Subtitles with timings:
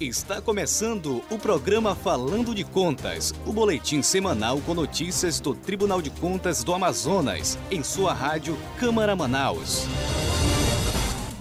[0.00, 6.10] Está começando o programa Falando de Contas, o boletim semanal com notícias do Tribunal de
[6.10, 9.86] Contas do Amazonas, em sua rádio Câmara Manaus.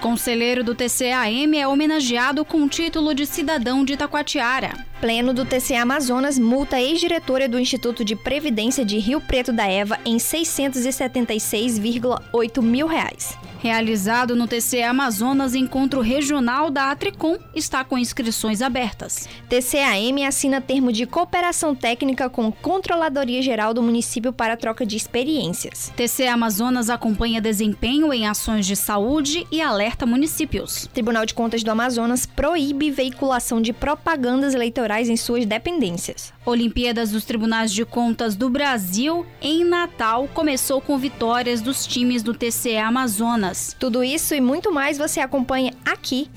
[0.00, 4.87] Conselheiro do TCAM é homenageado com o título de cidadão de Itacoatiara.
[5.00, 9.96] Pleno do TCA Amazonas multa ex-diretora do Instituto de Previdência de Rio Preto da Eva
[10.04, 13.38] em 676,8 mil reais.
[13.60, 19.28] Realizado no TCE Amazonas, encontro regional da Atricom está com inscrições abertas.
[19.48, 25.92] TCAM assina termo de cooperação técnica com Controladoria Geral do município para troca de experiências.
[25.96, 30.88] TCE Amazonas acompanha desempenho em ações de saúde e alerta municípios.
[30.94, 36.32] Tribunal de Contas do Amazonas proíbe veiculação de propagandas eleitorais em suas dependências.
[36.44, 42.32] Olimpíadas dos Tribunais de Contas do Brasil em Natal começou com vitórias dos times do
[42.32, 43.76] TCE Amazonas.
[43.78, 46.30] Tudo isso e muito mais você acompanha aqui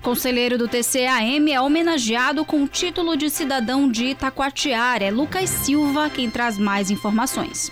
[0.02, 5.04] Conselheiro do TCAM é homenageado com o título de cidadão de Itacoatiara.
[5.04, 7.70] É Lucas Silva quem traz mais informações.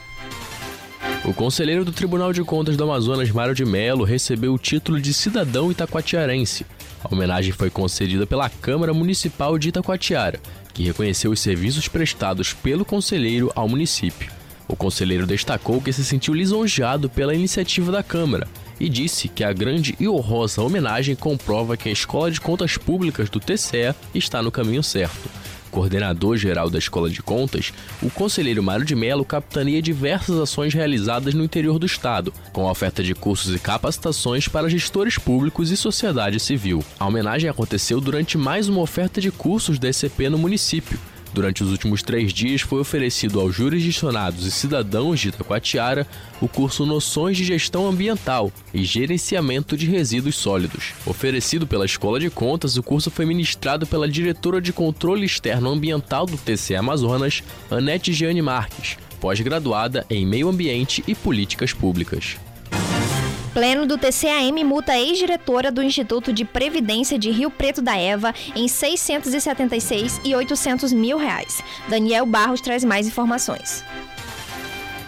[1.24, 5.14] O conselheiro do Tribunal de Contas do Amazonas, Mário de Melo, recebeu o título de
[5.14, 6.66] cidadão itacoatiarense.
[7.02, 10.40] A homenagem foi concedida pela Câmara Municipal de Itacoatiara,
[10.74, 14.30] que reconheceu os serviços prestados pelo conselheiro ao município.
[14.68, 18.48] O conselheiro destacou que se sentiu lisonjeado pela iniciativa da Câmara
[18.80, 23.30] e disse que a grande e honrosa homenagem comprova que a Escola de Contas Públicas
[23.30, 25.30] do TCE está no caminho certo.
[25.72, 31.44] Coordenador-geral da Escola de Contas, o conselheiro Mário de Mello capitaneia diversas ações realizadas no
[31.44, 36.84] interior do estado, com oferta de cursos e capacitações para gestores públicos e sociedade civil.
[37.00, 40.98] A homenagem aconteceu durante mais uma oferta de cursos da ECP no município,
[41.38, 46.08] Durante os últimos três dias foi oferecido aos jurisdicionados e cidadãos de Itacoatiara
[46.42, 50.96] o curso Noções de Gestão Ambiental e Gerenciamento de Resíduos Sólidos.
[51.06, 56.26] Oferecido pela Escola de Contas, o curso foi ministrado pela diretora de Controle Externo Ambiental
[56.26, 62.36] do TCE Amazonas, Anete Gianni Marques, pós-graduada em Meio Ambiente e Políticas Públicas.
[63.58, 68.68] Pleno do TCAM multa ex-diretora do Instituto de Previdência de Rio Preto da Eva em
[68.68, 71.60] 676 e 800 mil reais.
[71.90, 73.84] Daniel Barros traz mais informações.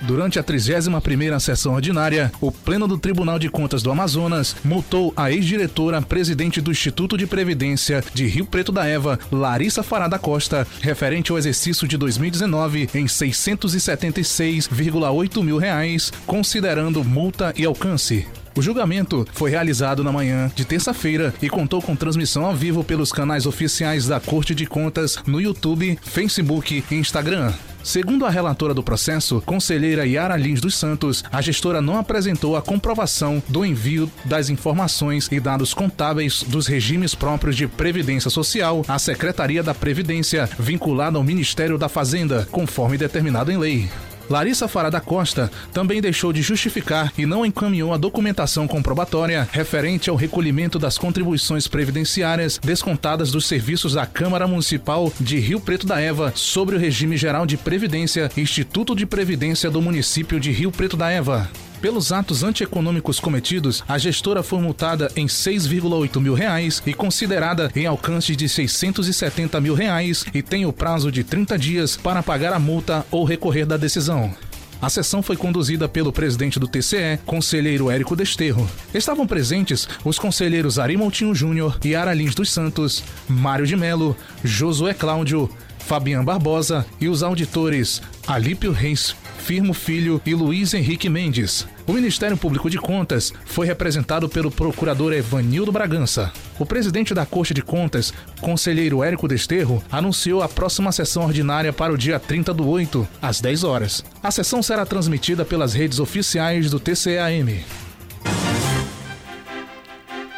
[0.02, 5.32] Durante a 31ª sessão ordinária, o Pleno do Tribunal de Contas do Amazonas multou a
[5.32, 11.32] ex-diretora presidente do Instituto de Previdência de Rio Preto da Eva, Larissa Farada Costa, referente
[11.32, 18.26] ao exercício de 2019 em 676,8 mil reais, considerando multa e alcance.
[18.56, 23.12] O julgamento foi realizado na manhã de terça-feira e contou com transmissão ao vivo pelos
[23.12, 27.54] canais oficiais da Corte de Contas no YouTube, Facebook e Instagram.
[27.84, 32.62] Segundo a relatora do processo, conselheira Yara Lins dos Santos, a gestora não apresentou a
[32.62, 39.00] comprovação do envio das informações e dados contábeis dos regimes próprios de Previdência Social à
[39.00, 43.90] Secretaria da Previdência, vinculada ao Ministério da Fazenda, conforme determinado em lei.
[44.30, 50.16] Larissa Farada Costa também deixou de justificar e não encaminhou a documentação comprobatória referente ao
[50.16, 56.32] recolhimento das contribuições previdenciárias descontadas dos serviços da Câmara Municipal de Rio Preto da Eva
[56.36, 61.10] sobre o regime geral de previdência Instituto de Previdência do município de Rio Preto da
[61.10, 61.50] Eva.
[61.82, 67.86] Pelos atos antieconômicos cometidos, a gestora foi multada em 6,8 mil reais e considerada em
[67.86, 72.60] alcance de 670 mil reais e tem o prazo de 30 dias para pagar a
[72.60, 74.34] multa ou recorrer da decisão.
[74.82, 78.70] A sessão foi conduzida pelo presidente do TCE, conselheiro Érico Desterro.
[78.94, 84.94] Estavam presentes os conselheiros Ari Moutinho Júnior e Aralins dos Santos, Mário de Melo, Josué
[84.94, 89.16] Cláudio, Fabian Barbosa e os auditores Alípio Reis
[89.50, 91.68] Firmo Filho e Luiz Henrique Mendes.
[91.88, 96.32] O Ministério Público de Contas foi representado pelo procurador Evanildo Bragança.
[96.60, 101.92] O presidente da Corte de Contas, conselheiro Érico Desterro, anunciou a próxima sessão ordinária para
[101.92, 104.06] o dia 30 do 8, às 10 horas.
[104.22, 107.89] A sessão será transmitida pelas redes oficiais do TCAM.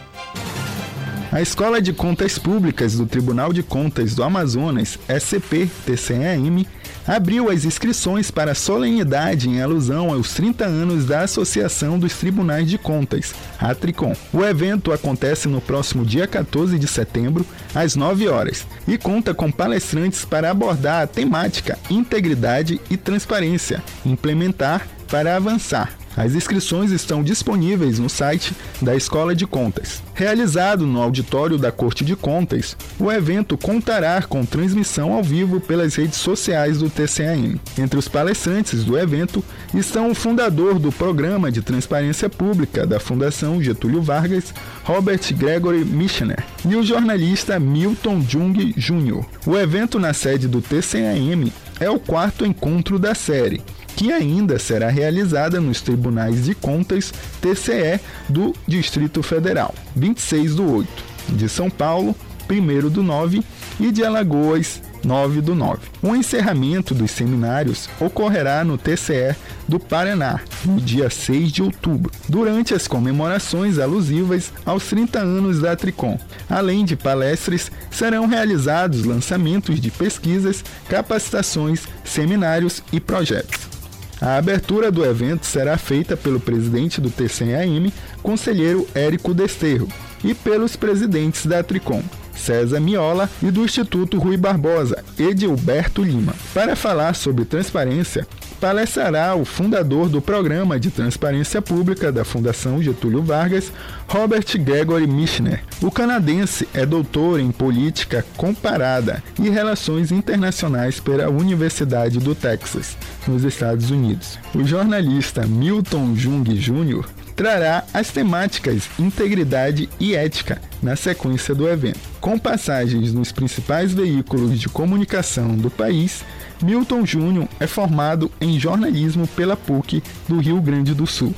[1.36, 6.66] A Escola de Contas Públicas do Tribunal de Contas do Amazonas, SCP-TCEM,
[7.06, 12.70] abriu as inscrições para a solenidade em alusão aos 30 anos da Associação dos Tribunais
[12.70, 14.16] de Contas, a Tricom.
[14.32, 19.52] O evento acontece no próximo dia 14 de setembro, às 9 horas, e conta com
[19.52, 26.05] palestrantes para abordar a temática integridade e transparência, implementar para avançar.
[26.18, 30.02] As inscrições estão disponíveis no site da Escola de Contas.
[30.14, 35.96] Realizado no auditório da Corte de Contas, o evento contará com transmissão ao vivo pelas
[35.96, 37.60] redes sociais do TCAM.
[37.78, 39.44] Entre os palestrantes do evento
[39.74, 44.54] estão o fundador do Programa de Transparência Pública da Fundação Getúlio Vargas,
[44.84, 49.26] Robert Gregory Michener, e o jornalista Milton Jung Jr.
[49.46, 53.62] O evento na sede do TCAM é o quarto encontro da série
[53.96, 60.90] que ainda será realizada nos Tribunais de Contas TCE do Distrito Federal, 26 do 8,
[61.30, 62.16] de São Paulo,
[62.50, 63.44] 1 do 9
[63.80, 65.80] e de Alagoas, 9 do 9.
[66.02, 69.36] O encerramento dos seminários ocorrerá no TCE
[69.68, 75.76] do Paraná, no dia 6 de outubro, durante as comemorações alusivas aos 30 anos da
[75.76, 76.20] Tricom.
[76.50, 83.75] Além de palestras, serão realizados lançamentos de pesquisas, capacitações, seminários e projetos.
[84.22, 87.92] A abertura do evento será feita pelo presidente do TCAM,
[88.24, 89.88] conselheiro Érico Desterro,
[90.24, 92.02] e pelos presidentes da Tricom,
[92.34, 96.34] César Miola, e do Instituto Rui Barbosa, Edilberto Lima.
[96.54, 98.26] Para falar sobre transparência,
[98.66, 103.72] palestrará o fundador do Programa de Transparência Pública da Fundação Getúlio Vargas,
[104.08, 105.62] Robert Gregory Michener.
[105.84, 113.44] O canadense é doutor em Política Comparada e Relações Internacionais pela Universidade do Texas, nos
[113.44, 114.40] Estados Unidos.
[114.56, 117.06] O jornalista Milton Jung Jr.
[117.36, 122.00] trará as temáticas integridade e ética na sequência do evento.
[122.22, 126.24] Com passagens nos principais veículos de comunicação do país,
[126.62, 131.34] Milton Júnior é formado em jornalismo pela PUC do Rio Grande do Sul.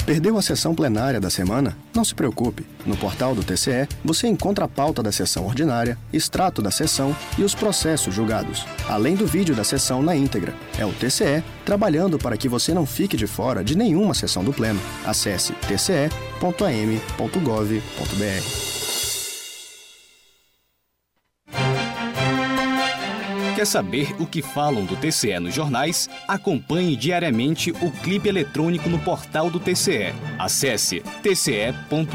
[0.06, 1.75] Perdeu a sessão plenária da semana?
[1.94, 2.66] Não se preocupe.
[2.84, 7.42] No portal do TCE, você encontra a pauta da sessão ordinária, extrato da sessão e
[7.42, 10.52] os processos julgados, além do vídeo da sessão na íntegra.
[10.78, 14.52] É o TCE trabalhando para que você não fique de fora de nenhuma sessão do
[14.52, 14.80] Pleno.
[15.06, 16.02] Acesse tce.am.gov.br.
[23.54, 26.08] Quer saber o que falam do TCE nos jornais?
[26.26, 30.12] Acompanhe diariamente o clipe eletrônico no portal do TCE.
[30.37, 32.12] Acesse tce.am.gov.br.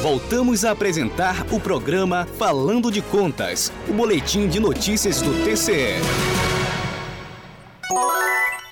[0.01, 5.95] Voltamos a apresentar o programa Falando de Contas, o boletim de notícias do TCE.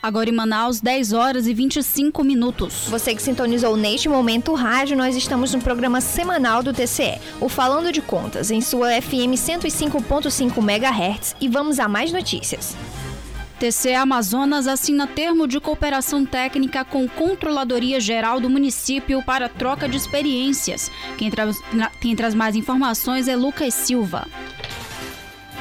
[0.04, 2.88] Agora em Manaus, 10 horas e 25 minutos.
[2.90, 7.48] Você que sintonizou neste momento o rádio, nós estamos no programa semanal do TCE, o
[7.48, 12.76] Falando de Contas, em sua FM 105.5 MHz e vamos a mais notícias.
[13.58, 19.96] TCE Amazonas assina termo de cooperação técnica com Controladoria Geral do município para troca de
[19.96, 20.92] experiências.
[21.18, 21.62] Quem traz,
[22.02, 24.28] quem traz mais informações é Lucas Silva.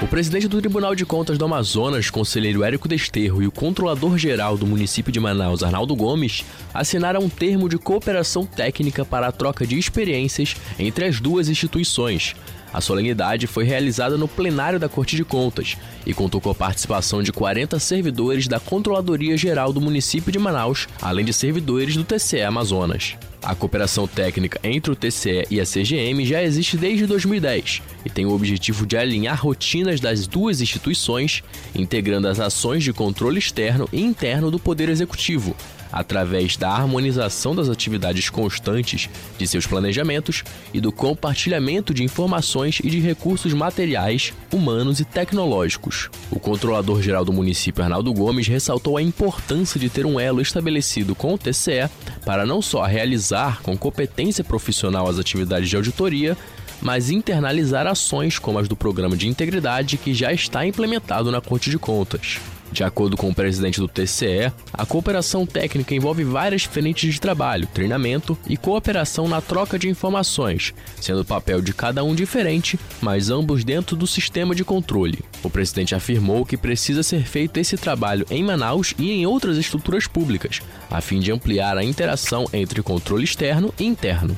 [0.03, 4.67] O presidente do Tribunal de Contas do Amazonas, conselheiro Érico Desterro, e o controlador-geral do
[4.67, 6.45] município de Manaus, Arnaldo Gomes,
[6.75, 12.35] assinaram um termo de cooperação técnica para a troca de experiências entre as duas instituições.
[12.73, 17.23] A solenidade foi realizada no plenário da Corte de Contas e contou com a participação
[17.23, 22.43] de 40 servidores da Controladoria Geral do município de Manaus, além de servidores do TCE
[22.43, 23.17] Amazonas.
[23.43, 28.25] A cooperação técnica entre o TCE e a CGM já existe desde 2010 e tem
[28.25, 31.43] o objetivo de alinhar rotinas das duas instituições,
[31.75, 35.57] integrando as ações de controle externo e interno do Poder Executivo,
[35.93, 39.09] através da harmonização das atividades constantes
[39.39, 46.09] de seus planejamentos e do compartilhamento de informações e de recursos materiais, humanos e tecnológicos.
[46.31, 51.35] O controlador-geral do município, Arnaldo Gomes, ressaltou a importância de ter um elo estabelecido com
[51.35, 51.91] o TCE
[52.25, 56.37] para não só realizar com competência profissional as atividades de auditoria,
[56.81, 61.71] mas internalizar ações como as do Programa de Integridade que já está implementado na Corte
[61.71, 62.41] de Contas.
[62.73, 67.67] De acordo com o presidente do TCE, a cooperação técnica envolve várias frentes de trabalho,
[67.67, 73.29] treinamento e cooperação na troca de informações, sendo o papel de cada um diferente, mas
[73.29, 75.19] ambos dentro do sistema de controle.
[75.43, 80.07] O presidente afirmou que precisa ser feito esse trabalho em Manaus e em outras estruturas
[80.07, 80.61] públicas,
[80.91, 84.35] a fim de ampliar a interação entre controle externo e interno.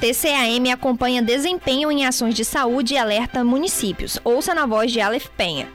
[0.00, 4.18] TCAM acompanha desempenho em ações de saúde e alerta municípios.
[4.24, 5.68] Ouça na voz de Aleph Penha.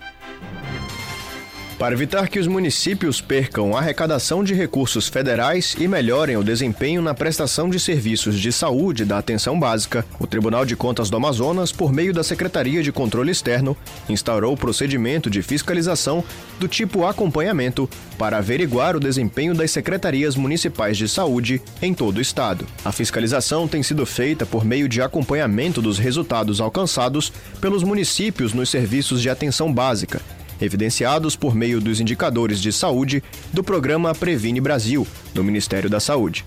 [1.83, 7.01] Para evitar que os municípios percam a arrecadação de recursos federais e melhorem o desempenho
[7.01, 11.73] na prestação de serviços de saúde da atenção básica, o Tribunal de Contas do Amazonas,
[11.73, 13.75] por meio da Secretaria de Controle Externo,
[14.07, 16.23] instaurou o procedimento de fiscalização
[16.57, 22.21] do tipo acompanhamento para averiguar o desempenho das secretarias municipais de saúde em todo o
[22.21, 22.65] estado.
[22.85, 28.69] A fiscalização tem sido feita por meio de acompanhamento dos resultados alcançados pelos municípios nos
[28.69, 30.21] serviços de atenção básica
[30.63, 36.45] evidenciados por meio dos indicadores de saúde do programa Previne Brasil, do Ministério da Saúde.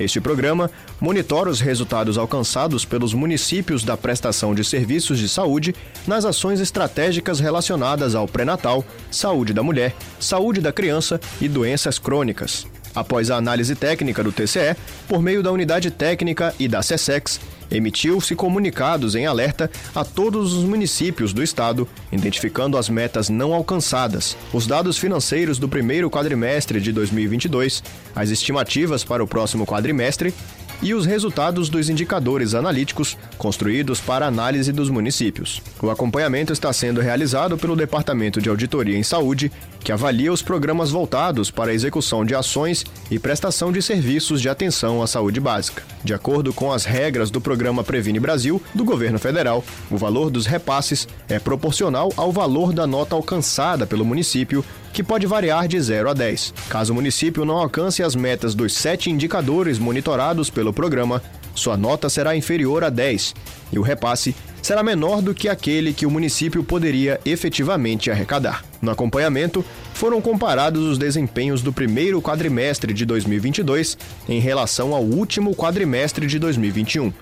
[0.00, 5.74] Este programa monitora os resultados alcançados pelos municípios da prestação de serviços de saúde
[6.06, 12.66] nas ações estratégicas relacionadas ao pré-natal, saúde da mulher, saúde da criança e doenças crônicas.
[12.94, 14.76] Após a análise técnica do TCE,
[15.08, 17.40] por meio da unidade técnica e da SESEX,
[17.72, 24.36] emitiu-se comunicados em alerta a todos os municípios do estado, identificando as metas não alcançadas,
[24.52, 27.82] os dados financeiros do primeiro quadrimestre de 2022,
[28.14, 30.34] as estimativas para o próximo quadrimestre
[30.82, 35.62] e os resultados dos indicadores analíticos construídos para análise dos municípios.
[35.80, 40.90] O acompanhamento está sendo realizado pelo Departamento de Auditoria em Saúde, que avalia os programas
[40.90, 45.82] voltados para a execução de ações e prestação de serviços de atenção à saúde básica.
[46.02, 50.46] De acordo com as regras do programa Previne Brasil do governo federal, o valor dos
[50.46, 56.10] repasses é proporcional ao valor da nota alcançada pelo município que pode variar de 0
[56.10, 56.54] a 10.
[56.68, 61.22] Caso o município não alcance as metas dos sete indicadores monitorados pelo programa,
[61.54, 63.34] sua nota será inferior a 10
[63.72, 68.64] e o repasse será menor do que aquele que o município poderia efetivamente arrecadar.
[68.80, 75.54] No acompanhamento, foram comparados os desempenhos do primeiro quadrimestre de 2022 em relação ao último
[75.54, 77.12] quadrimestre de 2021.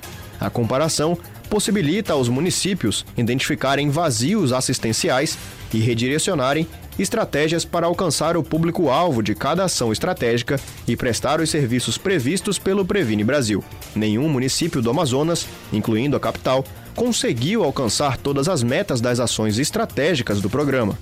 [0.41, 1.19] A comparação
[1.51, 5.37] possibilita aos municípios identificarem vazios assistenciais
[5.75, 6.67] e redirecionarem
[6.99, 12.85] estratégias para alcançar o público-alvo de cada ação estratégica e prestar os serviços previstos pelo
[12.85, 13.65] Previne Brasil.
[13.95, 20.41] Nenhum município do Amazonas, incluindo a capital, conseguiu alcançar todas as metas das ações estratégicas
[20.41, 20.99] do programa.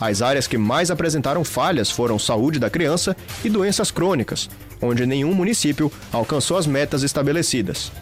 [0.00, 4.50] As áreas que mais apresentaram falhas foram saúde da criança e doenças crônicas,
[4.80, 7.92] onde nenhum município alcançou as metas estabelecidas.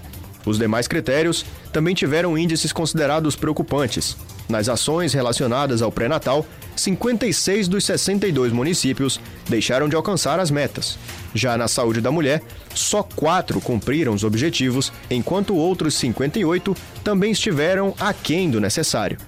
[0.50, 4.16] Os demais critérios também tiveram índices considerados preocupantes.
[4.48, 10.98] Nas ações relacionadas ao pré-natal, 56 dos 62 municípios deixaram de alcançar as metas.
[11.32, 12.42] Já na saúde da mulher,
[12.74, 19.18] só quatro cumpriram os objetivos, enquanto outros 58 também estiveram aquém do necessário.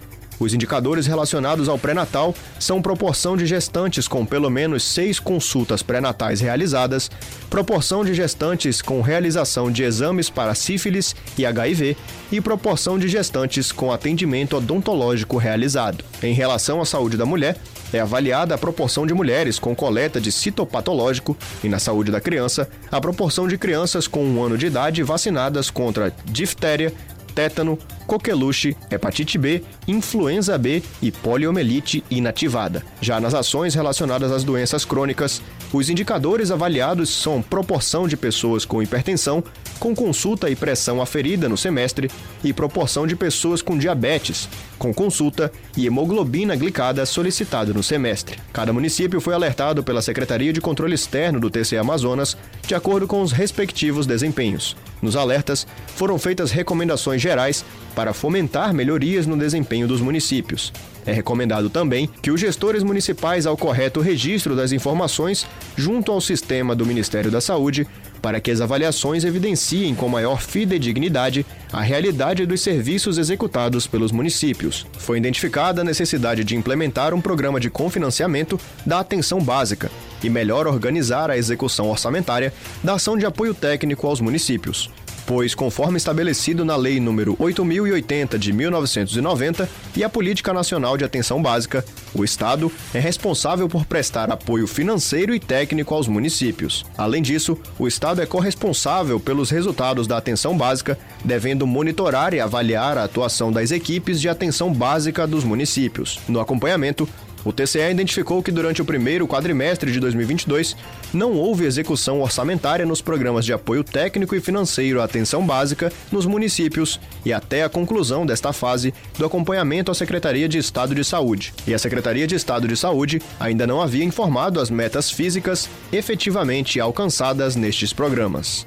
[0.43, 6.41] Os indicadores relacionados ao pré-natal são proporção de gestantes com pelo menos seis consultas pré-natais
[6.41, 7.09] realizadas,
[7.49, 11.97] proporção de gestantes com realização de exames para sífilis e HIV
[12.33, 16.05] e proporção de gestantes com atendimento odontológico realizado.
[16.21, 17.57] Em relação à saúde da mulher,
[17.93, 22.69] é avaliada a proporção de mulheres com coleta de citopatológico e, na saúde da criança,
[22.91, 26.93] a proporção de crianças com um ano de idade vacinadas contra diftéria,
[27.35, 32.85] tétano, coqueluche, hepatite B, influenza B e poliomielite inativada.
[33.01, 35.43] Já nas ações relacionadas às doenças crônicas,
[35.73, 39.43] os indicadores avaliados são proporção de pessoas com hipertensão,
[39.81, 42.11] com consulta e pressão aferida no semestre,
[42.45, 48.39] e proporção de pessoas com diabetes, com consulta e hemoglobina glicada solicitada no semestre.
[48.53, 53.23] Cada município foi alertado pela Secretaria de Controle Externo do TCE Amazonas, de acordo com
[53.23, 54.77] os respectivos desempenhos.
[55.03, 60.73] Nos alertas, foram feitas recomendações gerais para fomentar melhorias no desempenho dos municípios.
[61.05, 65.45] É recomendado também que os gestores municipais ao correto registro das informações
[65.77, 67.87] junto ao sistema do Ministério da Saúde
[68.23, 74.87] para que as avaliações evidenciem com maior fidedignidade a realidade dos serviços executados pelos municípios.
[74.99, 79.91] Foi identificada a necessidade de implementar um programa de confinanciamento da atenção básica,
[80.23, 84.89] e melhor organizar a execução orçamentária da ação de apoio técnico aos municípios
[85.27, 91.43] pois, conforme estabelecido na Lei nº 8080 de 1990 e a Política Nacional de Atenção
[91.43, 96.85] Básica, o Estado é responsável por prestar apoio financeiro e técnico aos municípios.
[96.97, 102.99] Além disso, o Estado é corresponsável pelos resultados da atenção básica, devendo monitorar e avaliar
[102.99, 106.21] a atuação das equipes de atenção básica dos municípios.
[106.29, 107.09] No acompanhamento,
[107.45, 110.77] o TCE identificou que durante o primeiro quadrimestre de 2022
[111.13, 116.27] não houve execução orçamentária nos programas de apoio técnico e financeiro à atenção básica nos
[116.27, 121.53] municípios e até a conclusão desta fase do acompanhamento à Secretaria de Estado de Saúde.
[121.67, 126.81] E a Secretaria de Estado de Saúde ainda não havia informado as metas físicas efetivamente
[126.81, 128.67] alcançadas nestes programas.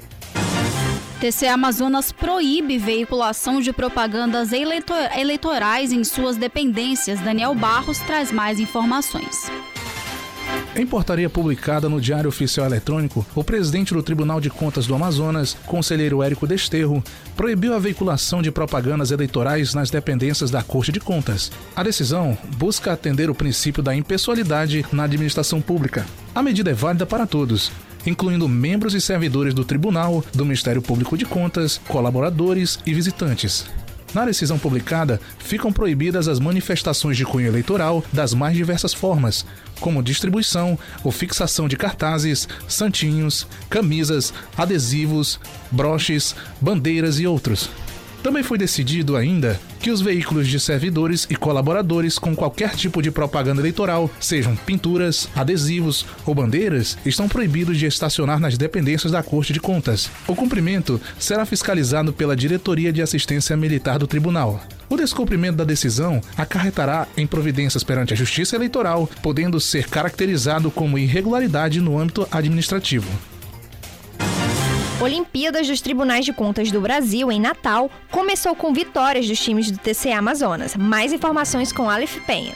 [1.20, 7.18] TCE Amazonas proíbe veiculação de propagandas eleitor eleitorais em suas dependências.
[7.20, 9.50] Daniel Barros traz mais informações.
[10.76, 15.56] Em portaria publicada no Diário Oficial Eletrônico, o presidente do Tribunal de Contas do Amazonas,
[15.64, 17.02] conselheiro Érico Desterro,
[17.34, 21.50] proibiu a veiculação de propagandas eleitorais nas dependências da Corte de Contas.
[21.74, 26.04] A decisão busca atender o princípio da impessoalidade na administração pública.
[26.34, 27.72] A medida é válida para todos,
[28.06, 33.66] incluindo membros e servidores do Tribunal, do Ministério Público de Contas, colaboradores e visitantes.
[34.14, 39.44] Na decisão publicada, ficam proibidas as manifestações de cunho eleitoral das mais diversas formas,
[39.80, 45.38] como distribuição ou fixação de cartazes, santinhos, camisas, adesivos,
[45.70, 47.68] broches, bandeiras e outros.
[48.22, 53.08] Também foi decidido ainda que os veículos de servidores e colaboradores com qualquer tipo de
[53.08, 59.52] propaganda eleitoral, sejam pinturas, adesivos ou bandeiras, estão proibidos de estacionar nas dependências da Corte
[59.52, 60.10] de Contas.
[60.26, 64.60] O cumprimento será fiscalizado pela Diretoria de Assistência Militar do Tribunal.
[64.88, 70.98] O descumprimento da decisão acarretará em providências perante a Justiça Eleitoral, podendo ser caracterizado como
[70.98, 73.06] irregularidade no âmbito administrativo.
[75.06, 79.78] Olimpíadas dos Tribunais de Contas do Brasil em Natal começou com vitórias dos times do
[79.78, 80.74] TCA Amazonas.
[80.74, 82.52] Mais informações com Aleph Penha.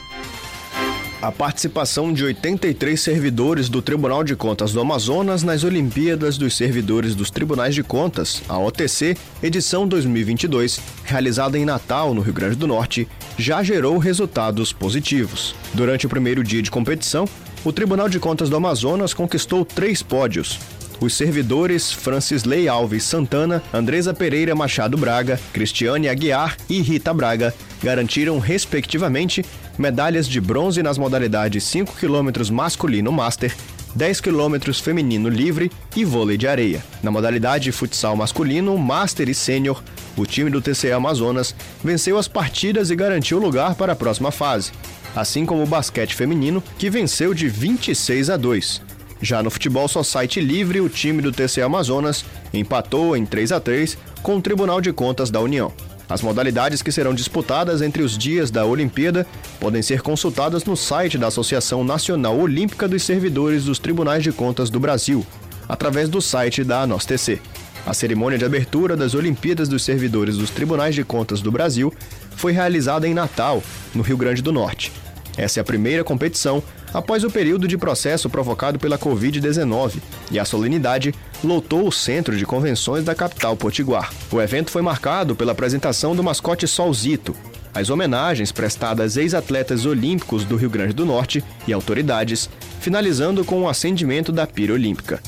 [1.21, 7.15] A participação de 83 servidores do Tribunal de Contas do Amazonas nas Olimpíadas dos Servidores
[7.15, 12.67] dos Tribunais de Contas, a OTC, edição 2022, realizada em Natal, no Rio Grande do
[12.67, 15.55] Norte, já gerou resultados positivos.
[15.73, 17.25] Durante o primeiro dia de competição,
[17.63, 20.59] o Tribunal de Contas do Amazonas conquistou três pódios,
[21.01, 28.37] os servidores Francisley Alves Santana, Andresa Pereira Machado Braga, Cristiane Aguiar e Rita Braga garantiram,
[28.37, 29.43] respectivamente,
[29.77, 33.53] medalhas de bronze nas modalidades 5 km masculino master,
[33.95, 36.83] 10 km feminino livre e vôlei de areia.
[37.01, 39.83] Na modalidade futsal masculino, master e sênior,
[40.15, 44.71] o time do TCE Amazonas venceu as partidas e garantiu lugar para a próxima fase,
[45.15, 48.90] assim como o basquete feminino, que venceu de 26 a 2.
[49.21, 53.97] Já no futebol society livre, o time do TC Amazonas empatou em 3 a 3
[54.23, 55.71] com o Tribunal de Contas da União.
[56.09, 59.25] As modalidades que serão disputadas entre os dias da Olimpíada
[59.59, 64.69] podem ser consultadas no site da Associação Nacional Olímpica dos Servidores dos Tribunais de Contas
[64.69, 65.25] do Brasil,
[65.69, 67.39] através do site da ANOS-TC.
[67.85, 71.93] A cerimônia de abertura das Olimpíadas dos Servidores dos Tribunais de Contas do Brasil
[72.35, 74.91] foi realizada em Natal, no Rio Grande do Norte.
[75.37, 76.61] Essa é a primeira competição
[76.93, 79.97] após o período de processo provocado pela Covid-19
[80.31, 84.11] e a solenidade lotou o centro de convenções da capital potiguar.
[84.31, 87.35] O evento foi marcado pela apresentação do mascote Solzito,
[87.73, 92.49] as homenagens prestadas ex-atletas olímpicos do Rio Grande do Norte e autoridades,
[92.79, 95.21] finalizando com o acendimento da pira olímpica.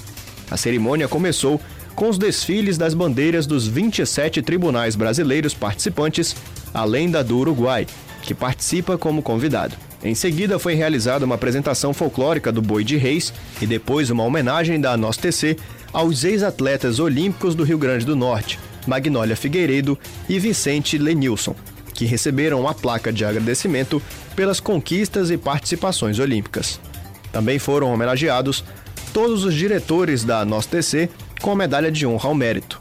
[0.52, 1.60] A cerimônia começou
[1.95, 6.36] com os desfiles das bandeiras dos 27 tribunais brasileiros participantes,
[6.73, 7.88] além da do Uruguai,
[8.23, 9.76] que participa como convidado.
[10.03, 14.79] Em seguida, foi realizada uma apresentação folclórica do Boi de Reis e depois uma homenagem
[14.79, 15.55] da NOS TC
[15.93, 21.55] aos ex-atletas olímpicos do Rio Grande do Norte, Magnólia Figueiredo e Vicente Lenilson,
[21.93, 24.01] que receberam a placa de agradecimento
[24.35, 26.81] pelas conquistas e participações olímpicas.
[27.31, 28.61] Também foram homenageados
[29.13, 31.09] todos os diretores da NOS TC
[31.41, 32.77] com a medalha de honra ao mérito.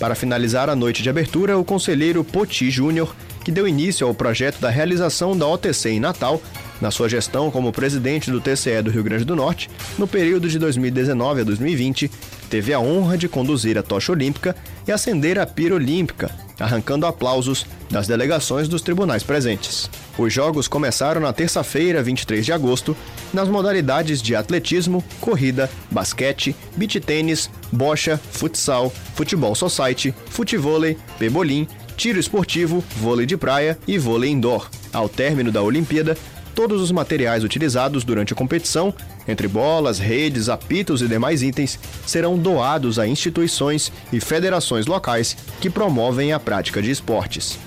[0.00, 3.14] Para finalizar a noite de abertura, o conselheiro Poti Júnior
[3.46, 6.42] que deu início ao projeto da realização da OTC em Natal,
[6.80, 10.58] na sua gestão como presidente do TCE do Rio Grande do Norte, no período de
[10.58, 12.10] 2019 a 2020,
[12.50, 16.28] teve a honra de conduzir a tocha olímpica e acender a pira olímpica,
[16.58, 19.88] arrancando aplausos das delegações dos tribunais presentes.
[20.18, 22.96] Os jogos começaram na terça-feira, 23 de agosto,
[23.32, 32.18] nas modalidades de atletismo, corrida, basquete, beach tênis, bocha, futsal, futebol society, futevôlei, pebolim tiro
[32.18, 34.68] esportivo, vôlei de praia e vôlei indoor.
[34.92, 36.16] Ao término da Olimpíada,
[36.54, 38.94] todos os materiais utilizados durante a competição
[39.28, 45.68] entre bolas, redes, apitos e demais itens, serão doados a instituições e federações locais que
[45.68, 47.58] promovem a prática de esportes.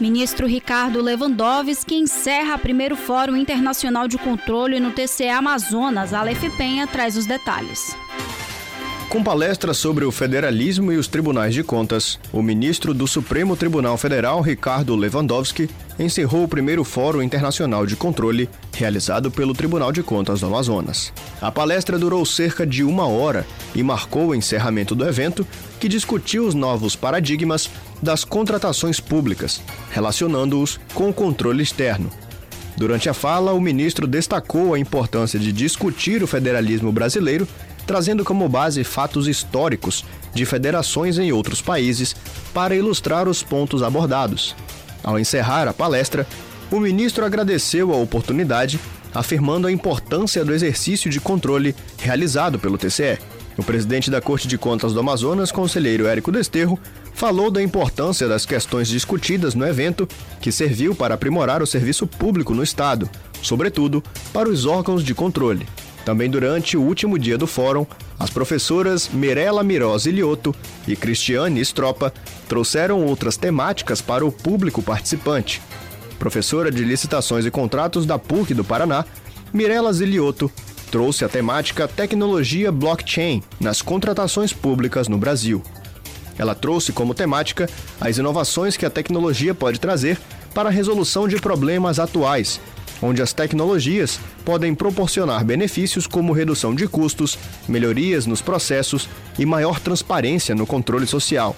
[0.00, 6.14] Ministro Ricardo Lewandowski encerra primeiro Fórum Internacional de Controle no TCE Amazonas.
[6.14, 7.96] A Aleph Penha traz os detalhes.
[9.08, 13.96] Com palestras sobre o federalismo e os tribunais de contas, o ministro do Supremo Tribunal
[13.96, 20.40] Federal, Ricardo Lewandowski, encerrou o primeiro Fórum Internacional de Controle realizado pelo Tribunal de Contas
[20.40, 21.10] do Amazonas.
[21.40, 25.46] A palestra durou cerca de uma hora e marcou o encerramento do evento,
[25.80, 27.70] que discutiu os novos paradigmas
[28.02, 32.10] das contratações públicas, relacionando-os com o controle externo.
[32.76, 37.48] Durante a fala, o ministro destacou a importância de discutir o federalismo brasileiro
[37.88, 42.14] trazendo como base fatos históricos de federações em outros países
[42.52, 44.54] para ilustrar os pontos abordados.
[45.02, 46.26] Ao encerrar a palestra,
[46.70, 48.78] o ministro agradeceu a oportunidade,
[49.14, 53.18] afirmando a importância do exercício de controle realizado pelo TCE.
[53.56, 56.78] O presidente da Corte de Contas do Amazonas, conselheiro Érico Desterro,
[57.14, 60.06] falou da importância das questões discutidas no evento,
[60.42, 63.08] que serviu para aprimorar o serviço público no Estado,
[63.42, 65.66] sobretudo para os órgãos de controle.
[66.08, 67.84] Também durante o último dia do fórum,
[68.18, 70.54] as professoras Mirella Miroz Lioto
[70.86, 72.10] e Cristiane Stropa
[72.48, 75.60] trouxeram outras temáticas para o público participante.
[76.18, 79.04] Professora de licitações e contratos da PUC do Paraná,
[79.52, 80.50] Mirella Zilioto
[80.90, 85.62] trouxe a temática Tecnologia Blockchain nas contratações públicas no Brasil.
[86.38, 87.68] Ela trouxe como temática
[88.00, 90.18] as inovações que a tecnologia pode trazer
[90.54, 92.58] para a resolução de problemas atuais
[93.02, 99.08] onde as tecnologias podem proporcionar benefícios como redução de custos, melhorias nos processos
[99.38, 101.56] e maior transparência no controle social.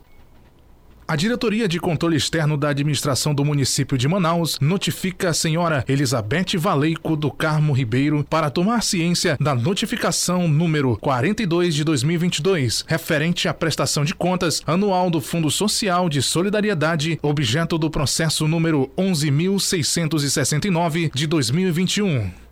[1.09, 6.57] A Diretoria de Controle Externo da Administração do Município de Manaus notifica a senhora Elizabeth
[6.57, 13.53] Valeico do Carmo Ribeiro para tomar ciência da notificação número 42 de 2022, referente à
[13.53, 21.25] prestação de contas anual do Fundo Social de Solidariedade, objeto do processo número 11.669 de
[21.25, 22.46] 2021.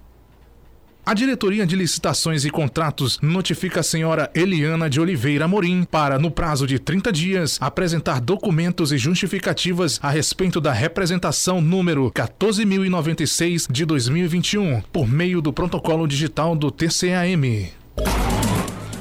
[1.05, 6.31] A Diretoria de Licitações e Contratos notifica a senhora Eliana de Oliveira Morim para, no
[6.31, 13.85] prazo de 30 dias, apresentar documentos e justificativas a respeito da representação número 14.096 de
[13.85, 17.69] 2021, por meio do protocolo digital do TCAM.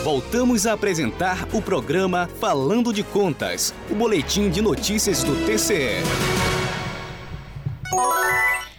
[0.04, 6.02] Voltamos a apresentar o programa Falando de Contas, o boletim de notícias do TCE.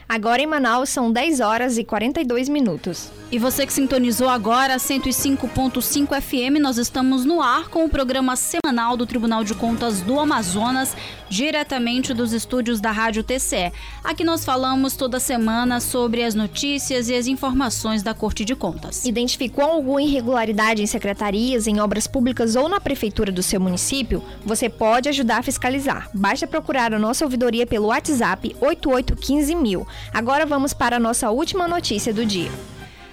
[0.10, 3.12] Agora em Manaus são 10 horas e 42 minutos.
[3.30, 8.96] E você que sintonizou agora 105.5 FM, nós estamos no ar com o programa semanal
[8.96, 10.96] do Tribunal de Contas do Amazonas,
[11.28, 13.74] diretamente dos estúdios da Rádio TCE.
[14.02, 19.04] Aqui nós falamos toda semana sobre as notícias e as informações da Corte de Contas.
[19.04, 24.24] Identificou alguma irregularidade em secretarias, em obras públicas ou na prefeitura do seu município?
[24.46, 26.10] Você pode ajudar a fiscalizar.
[26.14, 32.14] Basta procurar a nossa ouvidoria pelo WhatsApp 8815 Agora vamos para a nossa última notícia
[32.14, 32.52] do dia.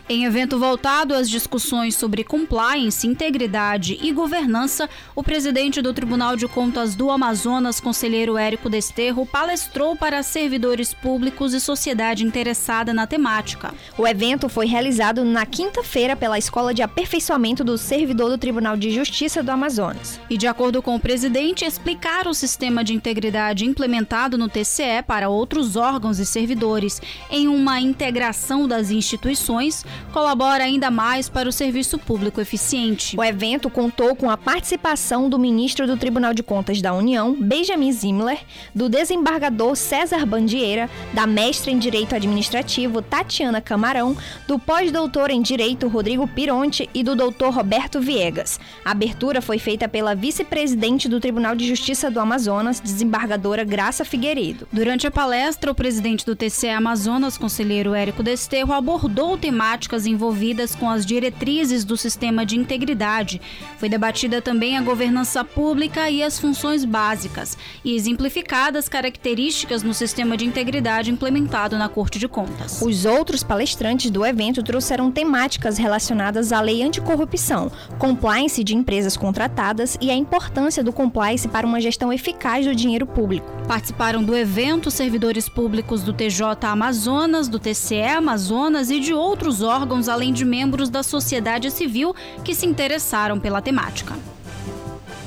[0.07, 4.87] Em evento voltado às discussões sobre compliance, integridade e governança,
[5.17, 11.55] o presidente do Tribunal de Contas do Amazonas, conselheiro Érico Desterro, palestrou para servidores públicos
[11.55, 13.73] e sociedade interessada na temática.
[13.97, 18.90] O evento foi realizado na quinta-feira pela Escola de Aperfeiçoamento do Servidor do Tribunal de
[18.90, 20.21] Justiça do Amazonas.
[20.29, 25.31] E, de acordo com o presidente, explicar o sistema de integridade implementado no TCE para
[25.31, 31.98] outros órgãos e servidores em uma integração das instituições colabora ainda mais para o serviço
[31.98, 33.16] público eficiente.
[33.16, 37.92] O evento contou com a participação do ministro do Tribunal de Contas da União, Benjamin
[37.92, 38.40] Zimler,
[38.74, 45.88] do desembargador César Bandieira, da mestra em Direito Administrativo, Tatiana Camarão, do pós-doutor em Direito,
[45.88, 48.61] Rodrigo Pironte, e do doutor Roberto Viegas.
[48.85, 54.66] A abertura foi feita pela vice-presidente do Tribunal de Justiça do Amazonas, desembargadora Graça Figueiredo.
[54.72, 60.75] Durante a palestra, o presidente do TCE Amazonas, conselheiro Érico Desterro, abordou temáticas temáticas envolvidas
[60.75, 63.40] com as diretrizes do sistema de integridade.
[63.79, 70.37] Foi debatida também a governança pública e as funções básicas, e exemplificadas características no sistema
[70.37, 72.81] de integridade implementado na Corte de Contas.
[72.81, 79.99] Os outros palestrantes do evento trouxeram temáticas relacionadas à lei anticorrupção, compliance de empresas contratadas
[80.01, 83.47] e a importância do compliance para uma gestão eficaz do dinheiro público.
[83.68, 89.74] Participaram do evento servidores públicos do TJ Amazonas, do TCE Amazonas e de outros órgãos
[89.75, 94.15] órgãos, além de membros da sociedade civil que se interessaram pela temática.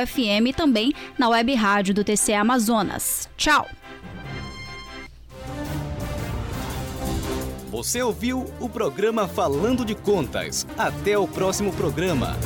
[0.05, 3.29] FM e também na web rádio do TCE Amazonas.
[3.37, 3.67] Tchau!
[7.75, 10.65] Você ouviu o programa Falando de Contas.
[10.77, 12.37] Até o próximo programa.